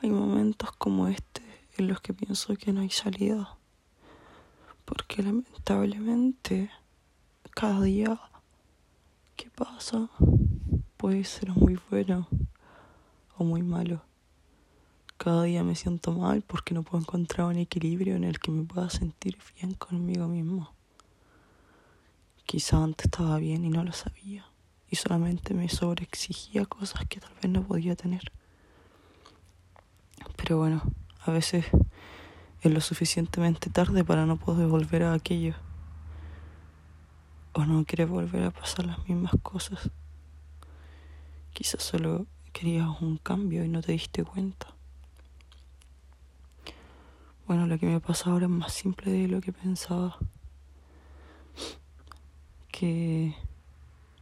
hay 0.00 0.10
momentos 0.10 0.70
como 0.72 1.08
este 1.08 1.42
en 1.76 1.88
los 1.88 2.00
que 2.00 2.14
pienso 2.14 2.54
que 2.56 2.72
no 2.72 2.80
hay 2.80 2.90
salida. 2.90 3.56
Porque 4.84 5.22
lamentablemente 5.22 6.70
cada 7.50 7.82
día 7.82 8.20
que 9.36 9.50
pasa 9.50 10.08
puede 10.96 11.24
ser 11.24 11.50
muy 11.50 11.78
bueno 11.90 12.28
o 13.36 13.44
muy 13.44 13.62
malo. 13.62 14.02
Cada 15.16 15.42
día 15.42 15.64
me 15.64 15.74
siento 15.74 16.12
mal 16.12 16.42
porque 16.42 16.74
no 16.74 16.84
puedo 16.84 17.02
encontrar 17.02 17.48
un 17.48 17.56
equilibrio 17.56 18.14
en 18.14 18.24
el 18.24 18.38
que 18.38 18.52
me 18.52 18.64
pueda 18.64 18.88
sentir 18.88 19.36
bien 19.56 19.74
conmigo 19.74 20.28
mismo. 20.28 20.72
Quizá 22.46 22.82
antes 22.82 23.06
estaba 23.06 23.36
bien 23.38 23.64
y 23.64 23.68
no 23.68 23.84
lo 23.84 23.92
sabía, 23.92 24.46
y 24.88 24.96
solamente 24.96 25.54
me 25.54 25.68
sobreexigía 25.68 26.64
cosas 26.66 27.04
que 27.06 27.20
tal 27.20 27.34
vez 27.34 27.50
no 27.50 27.62
podía 27.62 27.94
tener. 27.94 28.32
Pero 30.48 30.60
bueno, 30.60 30.80
a 31.26 31.30
veces 31.30 31.66
es 32.62 32.72
lo 32.72 32.80
suficientemente 32.80 33.68
tarde 33.68 34.02
para 34.02 34.24
no 34.24 34.38
poder 34.38 34.66
volver 34.66 35.02
a 35.02 35.12
aquello. 35.12 35.52
O 37.52 37.66
no 37.66 37.84
quieres 37.84 38.08
volver 38.08 38.44
a 38.44 38.50
pasar 38.50 38.86
las 38.86 39.06
mismas 39.06 39.34
cosas. 39.42 39.90
Quizás 41.52 41.82
solo 41.82 42.24
querías 42.54 42.88
un 43.02 43.18
cambio 43.18 43.62
y 43.62 43.68
no 43.68 43.82
te 43.82 43.92
diste 43.92 44.24
cuenta. 44.24 44.68
Bueno, 47.46 47.66
lo 47.66 47.78
que 47.78 47.84
me 47.84 48.00
pasa 48.00 48.30
ahora 48.30 48.46
es 48.46 48.50
más 48.50 48.72
simple 48.72 49.12
de 49.12 49.28
lo 49.28 49.42
que 49.42 49.52
pensaba. 49.52 50.16
Que 52.72 53.34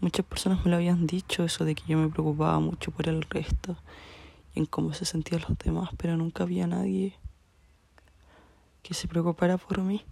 muchas 0.00 0.24
personas 0.24 0.64
me 0.64 0.70
lo 0.70 0.76
habían 0.76 1.04
dicho, 1.08 1.42
eso 1.42 1.64
de 1.64 1.74
que 1.74 1.82
yo 1.88 1.98
me 1.98 2.10
preocupaba 2.10 2.60
mucho 2.60 2.92
por 2.92 3.08
el 3.08 3.22
resto 3.22 3.76
en 4.54 4.66
cómo 4.66 4.92
se 4.92 5.04
sentían 5.04 5.42
los 5.48 5.56
demás, 5.58 5.90
pero 5.96 6.16
nunca 6.16 6.44
había 6.44 6.66
nadie 6.66 7.18
que 8.82 8.94
se 8.94 9.08
preocupara 9.08 9.58
por 9.58 9.80
mí. 9.82 10.04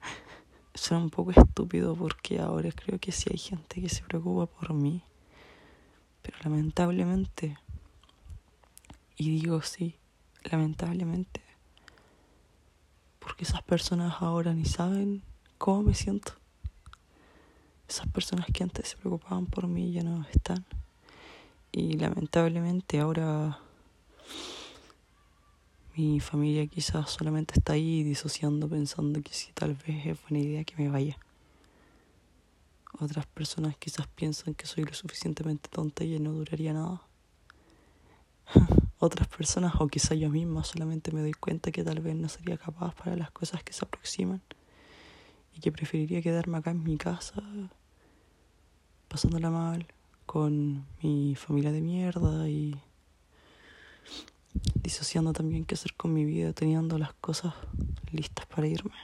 Eso 0.74 0.94
era 0.94 1.04
un 1.04 1.10
poco 1.10 1.30
estúpido 1.30 1.94
porque 1.94 2.40
ahora 2.40 2.70
creo 2.72 2.98
que 2.98 3.12
sí 3.12 3.28
hay 3.30 3.38
gente 3.38 3.80
que 3.80 3.88
se 3.88 4.02
preocupa 4.02 4.46
por 4.46 4.74
mí. 4.74 5.02
Pero 6.22 6.38
lamentablemente, 6.42 7.58
y 9.16 9.30
digo 9.30 9.62
sí, 9.62 9.96
lamentablemente, 10.44 11.42
porque 13.18 13.44
esas 13.44 13.62
personas 13.62 14.16
ahora 14.20 14.52
ni 14.52 14.64
saben 14.64 15.22
cómo 15.58 15.82
me 15.82 15.94
siento. 15.94 16.32
Esas 17.88 18.06
personas 18.08 18.46
que 18.52 18.62
antes 18.62 18.88
se 18.88 18.96
preocupaban 18.96 19.46
por 19.46 19.66
mí 19.66 19.92
ya 19.92 20.02
no 20.02 20.24
están. 20.32 20.64
Y 21.76 21.94
lamentablemente 21.94 23.00
ahora 23.00 23.58
mi 25.96 26.20
familia 26.20 26.68
quizás 26.68 27.10
solamente 27.10 27.54
está 27.56 27.72
ahí 27.72 28.04
disociando 28.04 28.68
pensando 28.68 29.20
que 29.20 29.32
si 29.32 29.50
tal 29.52 29.74
vez 29.74 30.06
es 30.06 30.22
buena 30.22 30.38
idea 30.38 30.62
que 30.62 30.76
me 30.76 30.88
vaya. 30.88 31.18
Otras 33.00 33.26
personas 33.26 33.76
quizás 33.76 34.06
piensan 34.06 34.54
que 34.54 34.66
soy 34.66 34.84
lo 34.84 34.94
suficientemente 34.94 35.68
tonta 35.68 36.04
y 36.04 36.16
no 36.20 36.30
duraría 36.30 36.72
nada. 36.72 37.02
Otras 39.00 39.26
personas 39.26 39.74
o 39.80 39.88
quizás 39.88 40.16
yo 40.16 40.30
misma 40.30 40.62
solamente 40.62 41.10
me 41.10 41.22
doy 41.22 41.32
cuenta 41.32 41.72
que 41.72 41.82
tal 41.82 41.98
vez 41.98 42.14
no 42.14 42.28
sería 42.28 42.56
capaz 42.56 42.94
para 42.94 43.16
las 43.16 43.32
cosas 43.32 43.64
que 43.64 43.72
se 43.72 43.84
aproximan 43.84 44.42
y 45.52 45.58
que 45.58 45.72
preferiría 45.72 46.22
quedarme 46.22 46.58
acá 46.58 46.70
en 46.70 46.84
mi 46.84 46.96
casa 46.96 47.42
pasándola 49.08 49.50
mal 49.50 49.93
con 50.34 50.84
mi 51.00 51.36
familia 51.36 51.70
de 51.70 51.80
mierda 51.80 52.48
y 52.48 52.74
disociando 54.82 55.32
también 55.32 55.64
qué 55.64 55.76
hacer 55.76 55.94
con 55.94 56.12
mi 56.12 56.24
vida, 56.24 56.52
teniendo 56.52 56.98
las 56.98 57.12
cosas 57.12 57.54
listas 58.10 58.44
para 58.46 58.66
irme. 58.66 58.96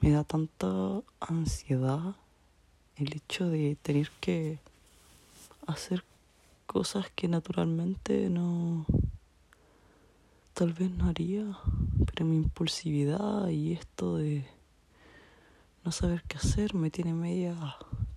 Me 0.00 0.12
da 0.12 0.24
tanta 0.24 1.02
ansiedad 1.20 2.16
el 2.96 3.14
hecho 3.14 3.50
de 3.50 3.76
tener 3.82 4.10
que 4.18 4.60
hacer 5.66 6.04
cosas 6.66 7.10
que 7.14 7.28
naturalmente 7.28 8.30
no 8.30 8.86
tal 10.54 10.72
vez 10.72 10.90
no 10.90 11.10
haría, 11.10 11.58
pero 12.06 12.24
mi 12.24 12.36
impulsividad 12.36 13.48
y 13.48 13.74
esto 13.74 14.16
de 14.16 14.46
no 15.84 15.92
saber 15.92 16.22
qué 16.22 16.38
hacer 16.38 16.74
me 16.74 16.90
tiene 16.90 17.12
media 17.12 17.54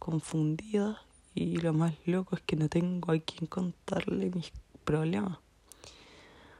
confundida 0.06 1.02
y 1.34 1.58
lo 1.58 1.74
más 1.74 1.96
loco 2.06 2.36
es 2.36 2.42
que 2.44 2.56
no 2.56 2.70
tengo 2.70 3.12
a 3.12 3.18
quien 3.18 3.48
contarle 3.48 4.30
mis 4.30 4.52
problemas. 4.84 5.40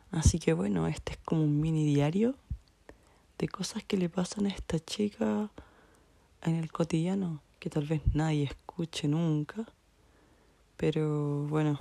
Así 0.10 0.40
que 0.40 0.54
bueno, 0.54 0.88
este 0.88 1.12
es 1.12 1.20
como 1.20 1.44
un 1.44 1.62
mini 1.62 1.86
diario 1.86 2.34
de 3.38 3.48
cosas 3.48 3.84
que 3.84 3.98
le 3.98 4.10
pasan 4.10 4.48
a 4.48 4.50
esta 4.50 4.80
chica 4.80 5.52
en 6.42 6.56
el 6.56 6.72
cotidiano 6.72 7.40
que 7.60 7.70
tal 7.70 7.86
vez 7.86 8.02
nadie 8.16 8.46
escuche 8.46 9.08
nunca. 9.08 9.64
Pero 10.76 11.46
bueno, 11.46 11.78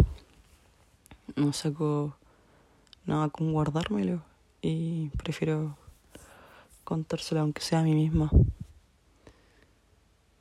no 1.35 1.55
saco 1.55 2.15
nada 3.07 3.31
con 3.31 3.55
guardármelo 3.55 4.23
y 4.61 5.09
prefiero 5.17 5.79
contárselo 6.85 7.41
aunque 7.41 7.63
sea 7.63 7.81
a 7.81 7.85
mí 7.85 7.95
misma. 7.95 8.31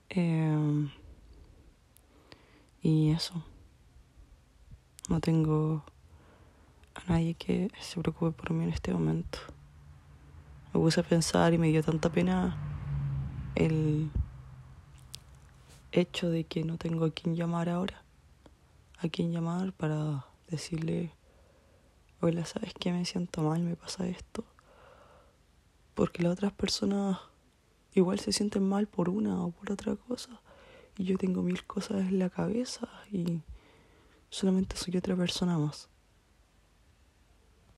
Eh, 0.10 0.90
y 2.84 3.12
eso. 3.12 3.34
No 5.10 5.22
tengo 5.22 5.84
a 6.94 7.12
nadie 7.12 7.34
que 7.34 7.72
se 7.80 8.00
preocupe 8.00 8.32
por 8.32 8.52
mí 8.52 8.66
en 8.66 8.70
este 8.70 8.94
momento. 8.94 9.40
Me 10.74 10.80
puse 10.80 11.00
a 11.00 11.04
pensar 11.04 11.54
y 11.54 11.58
me 11.58 11.70
dio 11.70 11.82
tanta 11.82 12.12
pena 12.12 12.58
el 13.56 14.12
hecho 15.92 16.30
de 16.30 16.44
que 16.44 16.64
no 16.64 16.78
tengo 16.78 17.06
a 17.06 17.12
quien 17.12 17.36
llamar 17.36 17.70
ahora. 17.70 18.04
A 19.00 19.08
quien 19.08 19.32
llamar 19.32 19.74
para 19.74 20.26
decirle, 20.50 21.12
hola, 22.22 22.46
¿sabes 22.46 22.74
qué? 22.80 22.92
Me 22.92 23.06
siento 23.06 23.42
mal, 23.44 23.62
me 23.62 23.76
pasa 23.76 24.08
esto. 24.08 24.44
Porque 25.94 26.24
las 26.24 26.34
otras 26.34 26.52
personas 26.52 27.20
igual 27.94 28.20
se 28.20 28.34
sienten 28.34 28.68
mal 28.68 28.88
por 28.88 29.10
una 29.10 29.42
o 29.44 29.52
por 29.52 29.72
otra 29.72 29.96
cosa. 29.96 30.42
Y 30.98 31.06
yo 31.06 31.18
tengo 31.18 31.42
mil 31.42 31.64
cosas 31.66 32.02
en 32.02 32.20
la 32.20 32.30
cabeza 32.30 32.88
y 33.12 33.42
solamente 34.30 34.76
soy 34.76 34.98
otra 34.98 35.16
persona 35.16 35.58
más. 35.58 35.90